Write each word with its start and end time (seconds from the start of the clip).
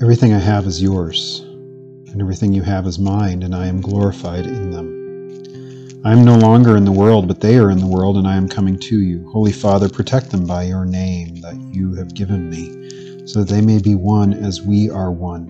Everything 0.00 0.32
I 0.32 0.38
have 0.38 0.64
is 0.68 0.80
yours, 0.80 1.40
and 1.40 2.20
everything 2.20 2.52
you 2.52 2.62
have 2.62 2.86
is 2.86 3.00
mine, 3.00 3.42
and 3.42 3.52
I 3.52 3.66
am 3.66 3.80
glorified 3.80 4.46
in 4.46 4.70
them. 4.70 6.02
I 6.04 6.12
am 6.12 6.24
no 6.24 6.38
longer 6.38 6.76
in 6.76 6.84
the 6.84 6.92
world, 6.92 7.26
but 7.26 7.40
they 7.40 7.56
are 7.58 7.72
in 7.72 7.80
the 7.80 7.86
world, 7.86 8.16
and 8.16 8.24
I 8.24 8.36
am 8.36 8.48
coming 8.48 8.78
to 8.78 9.00
you. 9.00 9.28
Holy 9.32 9.50
Father, 9.50 9.88
protect 9.88 10.30
them 10.30 10.46
by 10.46 10.62
your 10.62 10.84
name 10.84 11.40
that 11.40 11.58
you 11.74 11.94
have 11.94 12.14
given 12.14 12.48
me, 12.48 13.26
so 13.26 13.40
that 13.40 13.52
they 13.52 13.60
may 13.60 13.80
be 13.80 13.96
one 13.96 14.34
as 14.34 14.62
we 14.62 14.88
are 14.88 15.10
one. 15.10 15.48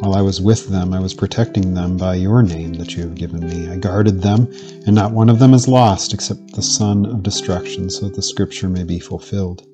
While 0.00 0.14
I 0.14 0.20
was 0.20 0.42
with 0.42 0.68
them, 0.68 0.92
I 0.92 1.00
was 1.00 1.14
protecting 1.14 1.72
them 1.72 1.96
by 1.96 2.16
your 2.16 2.42
name 2.42 2.74
that 2.74 2.96
you 2.96 3.02
have 3.04 3.14
given 3.14 3.40
me. 3.40 3.66
I 3.70 3.78
guarded 3.78 4.20
them, 4.20 4.46
and 4.84 4.94
not 4.94 5.12
one 5.12 5.30
of 5.30 5.38
them 5.38 5.54
is 5.54 5.66
lost 5.66 6.12
except 6.12 6.52
the 6.52 6.62
son 6.62 7.06
of 7.06 7.22
destruction, 7.22 7.88
so 7.88 8.08
that 8.08 8.14
the 8.14 8.20
scripture 8.20 8.68
may 8.68 8.84
be 8.84 8.98
fulfilled. 8.98 9.66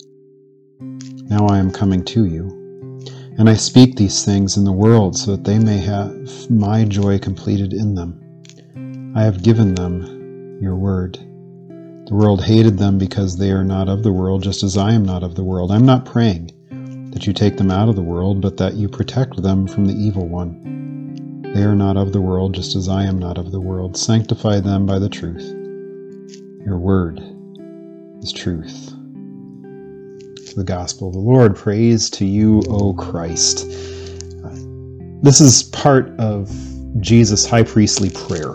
Now 1.28 1.48
I 1.48 1.58
am 1.58 1.72
coming 1.72 2.04
to 2.04 2.24
you. 2.24 2.61
And 3.38 3.48
I 3.48 3.54
speak 3.54 3.96
these 3.96 4.24
things 4.24 4.56
in 4.56 4.64
the 4.64 4.72
world 4.72 5.16
so 5.16 5.30
that 5.30 5.44
they 5.44 5.58
may 5.58 5.78
have 5.78 6.50
my 6.50 6.84
joy 6.84 7.18
completed 7.18 7.72
in 7.72 7.94
them. 7.94 8.18
I 9.16 9.22
have 9.22 9.42
given 9.42 9.74
them 9.74 10.58
your 10.60 10.76
word. 10.76 11.18
The 12.06 12.14
world 12.14 12.44
hated 12.44 12.78
them 12.78 12.98
because 12.98 13.36
they 13.36 13.50
are 13.50 13.64
not 13.64 13.88
of 13.88 14.02
the 14.02 14.12
world, 14.12 14.42
just 14.42 14.62
as 14.62 14.76
I 14.76 14.92
am 14.92 15.04
not 15.04 15.22
of 15.22 15.34
the 15.34 15.44
world. 15.44 15.72
I 15.72 15.76
am 15.76 15.86
not 15.86 16.04
praying 16.04 16.50
that 17.12 17.26
you 17.26 17.32
take 17.32 17.56
them 17.56 17.70
out 17.70 17.88
of 17.88 17.96
the 17.96 18.02
world, 18.02 18.42
but 18.42 18.58
that 18.58 18.74
you 18.74 18.88
protect 18.88 19.42
them 19.42 19.66
from 19.66 19.86
the 19.86 19.94
evil 19.94 20.28
one. 20.28 21.42
They 21.54 21.62
are 21.62 21.76
not 21.76 21.96
of 21.96 22.12
the 22.12 22.20
world, 22.20 22.54
just 22.54 22.76
as 22.76 22.88
I 22.88 23.04
am 23.04 23.18
not 23.18 23.38
of 23.38 23.50
the 23.50 23.60
world. 23.60 23.96
Sanctify 23.96 24.60
them 24.60 24.84
by 24.84 24.98
the 24.98 25.08
truth. 25.08 25.54
Your 26.64 26.78
word 26.78 27.20
is 28.22 28.32
truth 28.32 28.94
the 30.54 30.64
gospel 30.64 31.08
of 31.08 31.14
the 31.14 31.20
Lord. 31.20 31.56
Praise 31.56 32.10
to 32.10 32.24
you, 32.24 32.62
O 32.68 32.94
Christ. 32.94 33.66
This 35.22 35.40
is 35.40 35.62
part 35.64 36.10
of 36.18 36.50
Jesus' 37.00 37.46
high 37.46 37.62
priestly 37.62 38.10
prayer. 38.10 38.54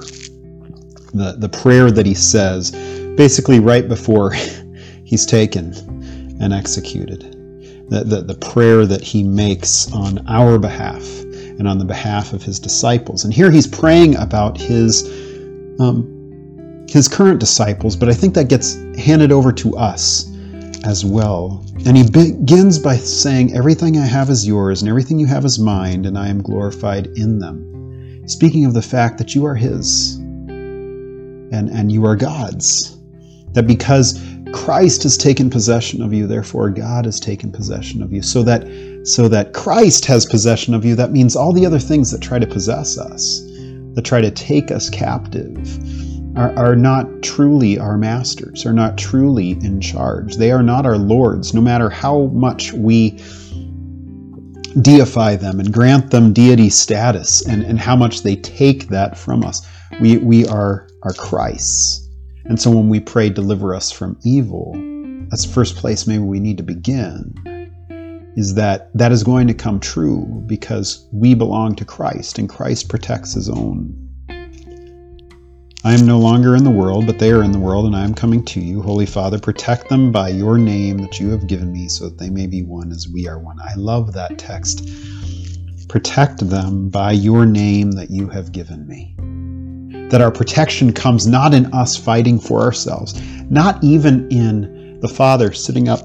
The, 1.14 1.36
the 1.38 1.50
prayer 1.50 1.92
that 1.92 2.06
he 2.06 2.14
says 2.14 2.72
basically 3.16 3.60
right 3.60 3.88
before 3.88 4.32
he's 5.04 5.26
taken 5.26 5.74
and 6.42 6.54
executed. 6.54 7.34
The, 7.90 8.04
the, 8.04 8.22
the 8.22 8.36
prayer 8.36 8.86
that 8.86 9.02
he 9.02 9.24
makes 9.24 9.92
on 9.94 10.26
our 10.28 10.60
behalf 10.60 11.04
and 11.22 11.68
on 11.68 11.78
the 11.78 11.86
behalf 11.86 12.34
of 12.34 12.44
his 12.44 12.60
disciples. 12.60 13.24
And 13.24 13.34
here 13.34 13.50
he's 13.50 13.66
praying 13.66 14.16
about 14.18 14.58
his 14.58 15.04
um, 15.80 16.14
his 16.90 17.08
current 17.08 17.40
disciples, 17.40 17.96
but 17.96 18.10
I 18.10 18.14
think 18.14 18.34
that 18.36 18.48
gets 18.48 18.76
handed 18.98 19.32
over 19.32 19.52
to 19.52 19.78
us 19.78 20.26
as 20.88 21.04
well. 21.04 21.66
And 21.86 21.98
he 21.98 22.10
begins 22.10 22.80
by 22.80 22.96
saying, 22.96 23.54
Everything 23.54 23.98
I 23.98 24.06
have 24.06 24.30
is 24.30 24.48
yours, 24.48 24.82
and 24.82 24.88
everything 24.88 25.20
you 25.20 25.28
have 25.28 25.44
is 25.44 25.60
mine, 25.60 26.06
and 26.06 26.18
I 26.18 26.30
am 26.30 26.42
glorified 26.42 27.08
in 27.08 27.40
them. 27.40 28.24
Speaking 28.26 28.66
of 28.66 28.74
the 28.74 28.82
fact 28.82 29.18
that 29.18 29.36
you 29.36 29.46
are 29.46 29.56
his 29.56 30.16
and, 31.52 31.70
and 31.70 31.92
you 31.92 32.06
are 32.06 32.16
God's. 32.16 32.98
That 33.52 33.68
because 33.68 34.24
Christ 34.54 35.04
has 35.04 35.18
taken 35.18 35.50
possession 35.50 36.02
of 36.02 36.14
you, 36.14 36.26
therefore 36.26 36.70
God 36.70 37.06
has 37.06 37.20
taken 37.20 37.52
possession 37.52 38.02
of 38.02 38.14
you. 38.14 38.22
So 38.22 38.44
that 38.44 38.66
so 39.04 39.28
that 39.28 39.54
Christ 39.54 40.06
has 40.06 40.26
possession 40.26 40.74
of 40.74 40.86
you, 40.86 40.96
that 40.96 41.12
means 41.12 41.36
all 41.36 41.54
the 41.54 41.66
other 41.66 41.80
things 41.80 42.12
that 42.12 42.22
try 42.22 42.40
to 42.40 42.48
possess 42.48 42.98
us, 42.98 43.42
that 43.94 44.04
try 44.04 44.22
to 44.22 44.32
take 44.32 44.72
us 44.72 44.90
captive, 44.90 45.58
are, 46.38 46.56
are 46.56 46.76
not 46.76 47.24
truly 47.24 47.80
our 47.80 47.98
masters, 47.98 48.66
are 48.66 48.74
not 48.74 48.98
truly 48.98 49.52
in 49.52 49.82
charge. 49.82 50.36
They 50.36 50.52
are 50.52 50.62
not 50.62 50.86
our 50.86 50.98
lords, 50.98 51.54
no 51.54 51.62
matter 51.62 51.90
how 51.90 52.28
much 52.28 52.72
we 52.74 53.20
deify 54.82 55.36
them 55.36 55.60
and 55.60 55.74
grant 55.74 56.12
them 56.12 56.34
deity 56.34 56.70
status 56.70 57.46
and, 57.48 57.64
and 57.64 57.80
how 57.80 57.96
much 57.96 58.22
they 58.22 58.36
take 58.36 58.90
that 58.90 59.18
from 59.18 59.44
us. 59.44 59.68
We, 60.00 60.18
we 60.18 60.46
are, 60.46 60.88
are 61.02 61.14
Christ's. 61.14 62.08
And 62.46 62.62
so 62.62 62.70
when 62.70 62.88
we 62.88 63.00
pray, 63.00 63.30
deliver 63.30 63.74
us 63.74 63.92
from 63.92 64.18
evil, 64.24 64.74
that's 65.30 65.46
the 65.46 65.54
first 65.54 65.76
place 65.76 66.06
maybe 66.06 66.24
we 66.24 66.40
need 66.40 66.58
to 66.58 66.64
begin 66.64 67.34
is 68.38 68.54
that 68.54 68.92
that 68.94 69.12
is 69.12 69.24
going 69.24 69.48
to 69.48 69.54
come 69.56 69.80
true 69.80 70.24
because 70.46 71.08
we 71.12 71.34
belong 71.34 71.74
to 71.74 71.84
Christ 71.84 72.38
and 72.38 72.48
Christ 72.48 72.88
protects 72.88 73.34
his 73.34 73.50
own. 73.50 74.07
I 75.88 75.94
am 75.94 76.06
no 76.06 76.20
longer 76.20 76.54
in 76.58 76.66
the 76.66 76.70
world, 76.70 77.06
but 77.06 77.18
they 77.18 77.32
are 77.32 77.42
in 77.42 77.54
the 77.54 77.60
world, 77.60 77.86
and 77.86 77.96
I 77.96 78.04
am 78.04 78.14
coming 78.14 78.44
to 78.44 78.60
you. 78.60 78.82
Holy 78.82 79.06
Father, 79.06 79.40
protect 79.40 79.88
them 79.88 80.12
by 80.12 80.28
your 80.28 80.58
name 80.58 80.98
that 80.98 81.18
you 81.18 81.30
have 81.30 81.48
given 81.48 81.72
me, 81.72 81.88
so 81.88 82.10
that 82.10 82.18
they 82.18 82.30
may 82.30 82.46
be 82.46 82.62
one 82.62 82.92
as 82.92 83.08
we 83.08 83.26
are 83.26 83.40
one. 83.40 83.58
I 83.62 83.74
love 83.76 84.12
that 84.12 84.38
text. 84.38 84.86
Protect 85.88 86.50
them 86.50 86.90
by 86.90 87.14
your 87.14 87.46
name 87.46 87.94
that 87.94 88.12
you 88.12 88.28
have 88.28 88.52
given 88.52 88.86
me. 88.86 89.16
That 90.10 90.20
our 90.20 90.30
protection 90.30 90.92
comes 90.92 91.26
not 91.26 91.54
in 91.54 91.68
us 91.68 91.96
fighting 91.96 92.38
for 92.38 92.60
ourselves, 92.60 93.18
not 93.50 93.82
even 93.82 94.28
in 94.30 95.00
the 95.00 95.08
Father 95.08 95.54
sitting 95.54 95.88
up 95.88 96.02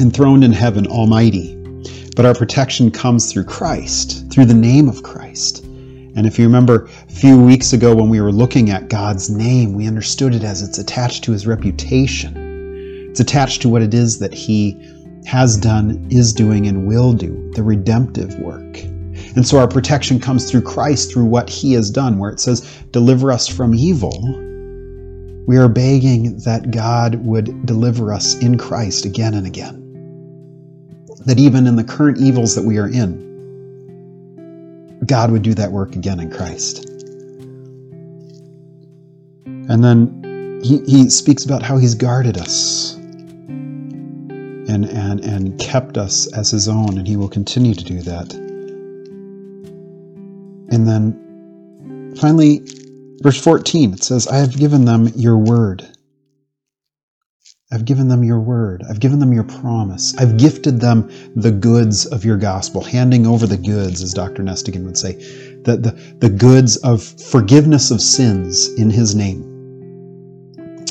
enthroned 0.00 0.42
in 0.42 0.52
heaven, 0.52 0.88
Almighty, 0.88 1.54
but 2.16 2.26
our 2.26 2.34
protection 2.34 2.90
comes 2.90 3.32
through 3.32 3.44
Christ, 3.44 4.32
through 4.32 4.46
the 4.46 4.52
name 4.52 4.88
of 4.88 5.04
Christ. 5.04 5.64
And 6.14 6.26
if 6.26 6.38
you 6.38 6.44
remember 6.44 6.84
a 6.84 7.12
few 7.12 7.42
weeks 7.42 7.72
ago 7.72 7.94
when 7.94 8.10
we 8.10 8.20
were 8.20 8.32
looking 8.32 8.68
at 8.68 8.90
God's 8.90 9.30
name, 9.30 9.72
we 9.72 9.86
understood 9.86 10.34
it 10.34 10.44
as 10.44 10.62
it's 10.62 10.78
attached 10.78 11.24
to 11.24 11.32
his 11.32 11.46
reputation. 11.46 13.08
It's 13.08 13.20
attached 13.20 13.62
to 13.62 13.70
what 13.70 13.82
it 13.82 13.94
is 13.94 14.18
that 14.18 14.34
he 14.34 14.78
has 15.24 15.56
done, 15.56 16.06
is 16.10 16.34
doing, 16.34 16.66
and 16.66 16.86
will 16.86 17.14
do, 17.14 17.50
the 17.54 17.62
redemptive 17.62 18.38
work. 18.40 18.82
And 19.34 19.46
so 19.46 19.58
our 19.58 19.68
protection 19.68 20.20
comes 20.20 20.50
through 20.50 20.62
Christ, 20.62 21.10
through 21.12 21.24
what 21.24 21.48
he 21.48 21.72
has 21.72 21.90
done, 21.90 22.18
where 22.18 22.30
it 22.30 22.40
says, 22.40 22.60
deliver 22.90 23.32
us 23.32 23.48
from 23.48 23.74
evil. 23.74 24.12
We 25.46 25.56
are 25.56 25.68
begging 25.68 26.36
that 26.40 26.70
God 26.70 27.14
would 27.24 27.64
deliver 27.64 28.12
us 28.12 28.36
in 28.38 28.58
Christ 28.58 29.06
again 29.06 29.32
and 29.32 29.46
again. 29.46 29.78
That 31.24 31.38
even 31.38 31.66
in 31.66 31.76
the 31.76 31.84
current 31.84 32.18
evils 32.18 32.54
that 32.54 32.64
we 32.64 32.78
are 32.78 32.88
in, 32.88 33.31
God 35.12 35.30
would 35.30 35.42
do 35.42 35.52
that 35.52 35.70
work 35.72 35.94
again 35.94 36.20
in 36.20 36.30
Christ. 36.30 36.88
And 39.44 39.84
then 39.84 40.60
he, 40.64 40.80
he 40.86 41.10
speaks 41.10 41.44
about 41.44 41.62
how 41.62 41.76
he's 41.76 41.94
guarded 41.94 42.38
us 42.38 42.94
and, 42.94 44.86
and, 44.86 45.20
and 45.20 45.60
kept 45.60 45.98
us 45.98 46.32
as 46.32 46.50
his 46.50 46.66
own, 46.66 46.96
and 46.96 47.06
he 47.06 47.16
will 47.16 47.28
continue 47.28 47.74
to 47.74 47.84
do 47.84 48.00
that. 48.00 48.32
And 50.72 50.88
then 50.88 52.14
finally, 52.18 52.62
verse 53.20 53.38
14, 53.38 53.92
it 53.92 54.02
says, 54.02 54.26
I 54.26 54.38
have 54.38 54.56
given 54.56 54.86
them 54.86 55.08
your 55.08 55.36
word 55.36 55.86
I've 57.72 57.86
given 57.86 58.08
them 58.08 58.22
your 58.22 58.38
word. 58.38 58.82
I've 58.88 59.00
given 59.00 59.18
them 59.18 59.32
your 59.32 59.44
promise. 59.44 60.14
I've 60.18 60.36
gifted 60.36 60.78
them 60.80 61.10
the 61.34 61.50
goods 61.50 62.04
of 62.04 62.22
your 62.22 62.36
gospel, 62.36 62.82
handing 62.84 63.26
over 63.26 63.46
the 63.46 63.56
goods, 63.56 64.02
as 64.02 64.12
Dr. 64.12 64.42
Nestingen 64.42 64.84
would 64.84 64.98
say, 64.98 65.14
the, 65.62 65.78
the, 65.78 65.90
the 66.18 66.28
goods 66.28 66.76
of 66.78 67.02
forgiveness 67.02 67.90
of 67.90 68.02
sins 68.02 68.68
in 68.74 68.90
his 68.90 69.14
name, 69.14 69.48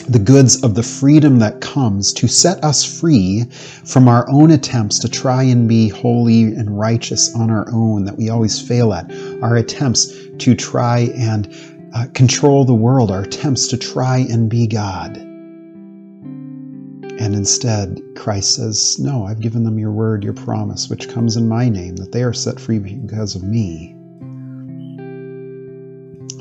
the 0.09 0.21
goods 0.23 0.63
of 0.63 0.73
the 0.73 0.81
freedom 0.81 1.37
that 1.37 1.61
comes 1.61 2.11
to 2.13 2.27
set 2.27 2.63
us 2.63 2.83
free 2.99 3.43
from 3.85 4.07
our 4.07 4.27
own 4.31 4.49
attempts 4.49 4.97
to 4.99 5.09
try 5.09 5.43
and 5.43 5.69
be 5.69 5.87
holy 5.87 6.43
and 6.43 6.79
righteous 6.79 7.35
on 7.35 7.51
our 7.51 7.67
own 7.71 8.05
that 8.05 8.17
we 8.17 8.29
always 8.29 8.59
fail 8.59 8.91
at, 8.91 9.11
our 9.43 9.55
attempts 9.55 10.11
to 10.39 10.55
try 10.55 11.11
and 11.15 11.53
uh, 11.93 12.07
control 12.15 12.65
the 12.65 12.73
world, 12.73 13.11
our 13.11 13.21
attempts 13.21 13.67
to 13.67 13.77
try 13.77 14.17
and 14.17 14.49
be 14.49 14.65
God. 14.65 15.30
And 17.21 17.35
instead, 17.35 18.01
Christ 18.15 18.55
says, 18.55 18.97
No, 18.97 19.27
I've 19.27 19.41
given 19.41 19.63
them 19.63 19.77
your 19.77 19.91
word, 19.91 20.23
your 20.23 20.33
promise, 20.33 20.89
which 20.89 21.07
comes 21.07 21.37
in 21.37 21.47
my 21.47 21.69
name, 21.69 21.97
that 21.97 22.11
they 22.11 22.23
are 22.23 22.33
set 22.33 22.59
free 22.59 22.79
because 22.79 23.35
of 23.35 23.43
me. 23.43 23.95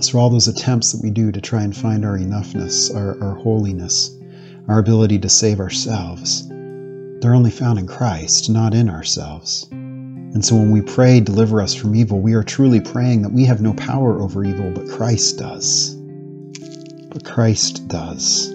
So, 0.01 0.19
all 0.19 0.31
those 0.31 0.49
attempts 0.49 0.93
that 0.93 1.03
we 1.03 1.11
do 1.11 1.33
to 1.33 1.41
try 1.43 1.65
and 1.65 1.77
find 1.77 2.03
our 2.03 2.17
enoughness, 2.17 2.95
our, 2.95 3.23
our 3.23 3.35
holiness, 3.35 4.17
our 4.69 4.79
ability 4.79 5.19
to 5.19 5.29
save 5.29 5.61
ourselves, 5.61 6.49
they're 6.49 7.35
only 7.35 7.51
found 7.51 7.79
in 7.79 7.87
Christ, 7.87 8.49
not 8.49 8.73
in 8.73 8.89
ourselves. 8.89 9.69
And 9.71 10.43
so, 10.43 10.57
when 10.57 10.71
we 10.71 10.81
pray, 10.81 11.21
deliver 11.21 11.61
us 11.61 11.75
from 11.75 11.95
evil, 11.95 12.21
we 12.21 12.33
are 12.33 12.43
truly 12.43 12.81
praying 12.81 13.21
that 13.21 13.33
we 13.35 13.45
have 13.45 13.61
no 13.61 13.75
power 13.75 14.23
over 14.23 14.47
evil, 14.47 14.71
but 14.71 14.89
Christ 14.89 15.37
does. 15.37 15.95
But 17.11 17.23
Christ 17.23 17.87
does. 17.87 18.55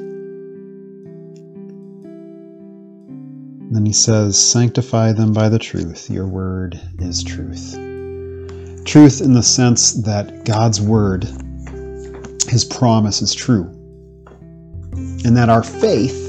Then 3.75 3.85
he 3.85 3.93
says, 3.93 4.37
Sanctify 4.37 5.11
them 5.11 5.33
by 5.33 5.49
the 5.49 5.59
truth. 5.59 6.09
Your 6.09 6.27
word 6.27 6.79
is 6.99 7.23
truth. 7.23 7.73
Truth 8.85 9.21
in 9.21 9.33
the 9.33 9.43
sense 9.43 9.93
that 9.93 10.45
God's 10.45 10.79
word, 10.79 11.25
his 12.47 12.63
promise, 12.63 13.21
is 13.21 13.33
true. 13.33 13.63
And 15.25 15.35
that 15.35 15.49
our 15.49 15.63
faith, 15.63 16.21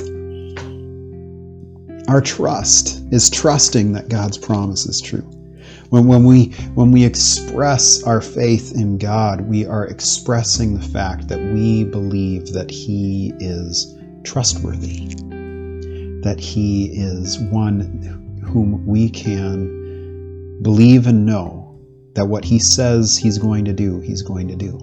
our 2.08 2.20
trust, 2.20 3.04
is 3.12 3.31
trusting 3.31 3.93
that 3.93 4.08
God's 4.08 4.38
promise 4.38 4.87
is 4.87 5.00
true. 5.00 5.31
When, 5.90 6.08
when, 6.08 6.25
we, 6.25 6.46
when 6.75 6.90
we 6.90 7.04
express 7.04 8.02
our 8.02 8.20
faith 8.20 8.72
in 8.75 8.98
God, 8.98 9.43
we 9.43 9.66
are 9.66 9.87
expressing 9.87 10.75
the 10.75 10.88
fact 10.88 11.28
that 11.28 11.38
we 11.38 11.84
believe 11.84 12.52
that 12.54 12.70
He 12.70 13.32
is 13.38 13.94
trustworthy 14.25 15.36
that 16.23 16.41
He 16.41 16.87
is 16.87 17.39
one 17.39 18.41
whom 18.45 18.85
we 18.87 19.09
can 19.09 20.63
believe 20.63 21.07
and 21.07 21.27
know 21.27 21.79
that 22.15 22.27
what 22.27 22.45
He 22.45 22.59
says 22.59 23.17
He's 23.17 23.39
going 23.39 23.65
to 23.65 23.73
do, 23.73 24.01
He's 24.01 24.23
going 24.23 24.49
to 24.49 24.57
do. 24.57 24.79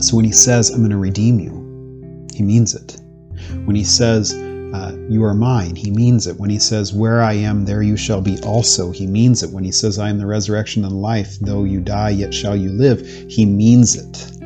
So 0.00 0.16
when 0.16 0.24
He 0.24 0.32
says, 0.32 0.70
I'm 0.70 0.78
going 0.78 0.90
to 0.90 0.96
redeem 0.96 1.38
you, 1.38 2.26
He 2.34 2.42
means 2.42 2.74
it. 2.74 2.96
When 3.64 3.76
He 3.76 3.84
says, 3.84 4.34
uh, 4.72 4.94
you 5.08 5.24
are 5.24 5.34
mine. 5.34 5.74
He 5.74 5.90
means 5.90 6.26
it. 6.26 6.38
When 6.38 6.50
he 6.50 6.58
says, 6.58 6.92
Where 6.92 7.22
I 7.22 7.32
am, 7.32 7.64
there 7.64 7.82
you 7.82 7.96
shall 7.96 8.20
be 8.20 8.38
also, 8.40 8.90
he 8.90 9.06
means 9.06 9.42
it. 9.42 9.50
When 9.50 9.64
he 9.64 9.72
says, 9.72 9.98
I 9.98 10.10
am 10.10 10.18
the 10.18 10.26
resurrection 10.26 10.84
and 10.84 11.00
life, 11.00 11.38
though 11.40 11.64
you 11.64 11.80
die, 11.80 12.10
yet 12.10 12.34
shall 12.34 12.54
you 12.54 12.70
live, 12.70 13.00
he 13.28 13.46
means 13.46 13.96
it. 13.96 14.37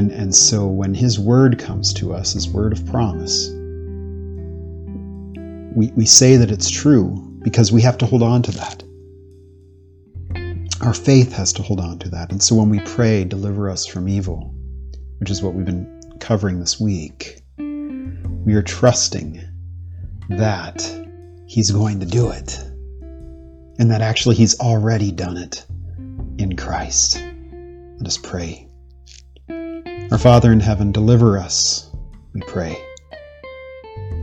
And, 0.00 0.10
and 0.12 0.34
so 0.34 0.66
when 0.66 0.94
His 0.94 1.18
word 1.18 1.58
comes 1.58 1.92
to 1.92 2.14
us, 2.14 2.32
His 2.32 2.48
word 2.48 2.72
of 2.72 2.86
promise, 2.86 3.50
we, 5.76 5.92
we 5.94 6.06
say 6.06 6.36
that 6.36 6.50
it's 6.50 6.70
true 6.70 7.38
because 7.42 7.70
we 7.70 7.82
have 7.82 7.98
to 7.98 8.06
hold 8.06 8.22
on 8.22 8.40
to 8.44 8.50
that. 8.52 8.82
Our 10.80 10.94
faith 10.94 11.34
has 11.34 11.52
to 11.52 11.62
hold 11.62 11.80
on 11.80 11.98
to 11.98 12.08
that. 12.08 12.32
And 12.32 12.42
so 12.42 12.54
when 12.54 12.70
we 12.70 12.80
pray, 12.80 13.24
deliver 13.24 13.68
us 13.68 13.84
from 13.84 14.08
evil, 14.08 14.54
which 15.18 15.30
is 15.30 15.42
what 15.42 15.52
we've 15.52 15.66
been 15.66 16.00
covering 16.18 16.60
this 16.60 16.80
week, 16.80 17.42
we 17.58 18.54
are 18.54 18.62
trusting 18.62 19.38
that 20.30 20.80
He's 21.46 21.70
going 21.70 22.00
to 22.00 22.06
do 22.06 22.30
it. 22.30 22.58
And 23.78 23.90
that 23.90 24.00
actually 24.00 24.36
He's 24.36 24.58
already 24.60 25.12
done 25.12 25.36
it 25.36 25.66
in 26.38 26.56
Christ. 26.56 27.22
Let 27.98 28.06
us 28.06 28.16
pray. 28.16 28.69
Our 30.10 30.18
Father 30.18 30.50
in 30.50 30.58
heaven, 30.58 30.90
deliver 30.90 31.38
us, 31.38 31.88
we 32.32 32.40
pray, 32.40 32.76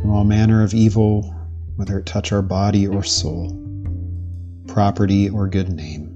from 0.01 0.11
all 0.11 0.25
manner 0.25 0.61
of 0.61 0.73
evil, 0.73 1.33
whether 1.77 1.99
it 1.99 2.05
touch 2.05 2.33
our 2.33 2.41
body 2.41 2.85
or 2.85 3.03
soul, 3.03 3.57
property 4.67 5.29
or 5.29 5.47
good 5.47 5.69
name. 5.69 6.13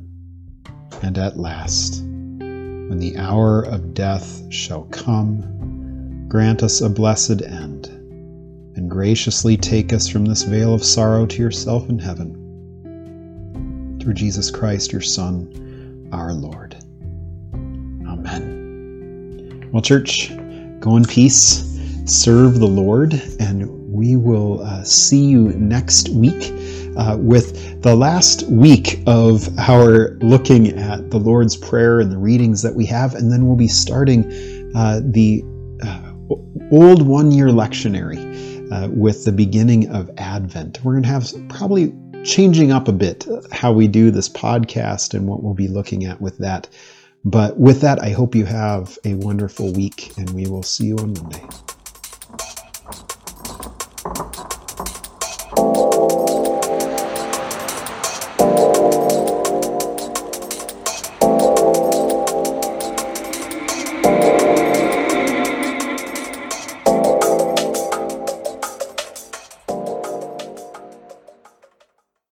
And 1.01 1.17
at 1.17 1.39
last, 1.39 2.03
when 2.03 2.99
the 2.99 3.17
hour 3.17 3.61
of 3.61 3.93
death 3.93 4.43
shall 4.51 4.83
come, 4.91 6.25
grant 6.27 6.63
us 6.63 6.81
a 6.81 6.89
blessed 6.89 7.41
end, 7.41 7.85
and 8.75 8.91
graciously 8.91 9.55
take 9.55 9.93
us 9.93 10.05
from 10.05 10.25
this 10.25 10.43
vale 10.43 10.73
of 10.73 10.83
sorrow 10.83 11.25
to 11.27 11.41
yourself 11.41 11.87
in 11.87 11.97
heaven. 11.97 12.37
Through 14.01 14.15
Jesus 14.15 14.51
Christ, 14.51 14.91
your 14.91 14.99
Son, 14.99 16.09
our 16.11 16.33
Lord. 16.33 16.70
Well, 19.71 19.81
church, 19.81 20.29
go 20.81 20.97
in 20.97 21.05
peace, 21.05 21.79
serve 22.05 22.59
the 22.59 22.67
Lord, 22.67 23.13
and 23.39 23.69
we 23.89 24.17
will 24.17 24.61
uh, 24.63 24.83
see 24.83 25.23
you 25.23 25.49
next 25.53 26.09
week 26.09 26.51
uh, 26.97 27.15
with 27.17 27.81
the 27.81 27.95
last 27.95 28.43
week 28.49 28.99
of 29.07 29.47
our 29.57 30.17
looking 30.17 30.77
at 30.77 31.09
the 31.09 31.17
Lord's 31.17 31.55
Prayer 31.55 32.01
and 32.01 32.11
the 32.11 32.17
readings 32.17 32.61
that 32.63 32.75
we 32.75 32.85
have, 32.87 33.15
and 33.15 33.31
then 33.31 33.47
we'll 33.47 33.55
be 33.55 33.69
starting 33.69 34.25
uh, 34.75 34.99
the 35.05 35.41
uh, 35.81 36.11
old 36.71 37.07
one 37.07 37.31
year 37.31 37.47
lectionary 37.47 38.19
uh, 38.73 38.89
with 38.89 39.23
the 39.23 39.31
beginning 39.31 39.89
of 39.89 40.11
Advent. 40.17 40.83
We're 40.83 40.99
going 40.99 41.03
to 41.03 41.09
have 41.09 41.31
probably 41.47 41.95
changing 42.25 42.73
up 42.73 42.89
a 42.89 42.93
bit 42.93 43.25
how 43.53 43.71
we 43.71 43.87
do 43.87 44.11
this 44.11 44.27
podcast 44.27 45.13
and 45.13 45.29
what 45.29 45.41
we'll 45.41 45.53
be 45.53 45.69
looking 45.69 46.03
at 46.03 46.19
with 46.19 46.37
that. 46.39 46.67
But 47.23 47.57
with 47.57 47.81
that, 47.81 47.99
I 47.99 48.09
hope 48.09 48.35
you 48.35 48.45
have 48.45 48.97
a 49.05 49.13
wonderful 49.15 49.71
week, 49.73 50.11
and 50.17 50.29
we 50.31 50.47
will 50.47 50.63
see 50.63 50.85
you 50.85 50.97
on 50.97 51.13
Monday. 51.13 51.43